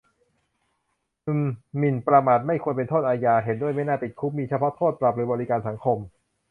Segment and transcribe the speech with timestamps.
[1.27, 1.45] อืม
[1.77, 5.97] หมิ่นประมาทไม่ควรเป็นโทษอาญา เห็นด้วย ไม่น่าติดคุก มีเฉพาะโทษปรับหรือบริการสังคม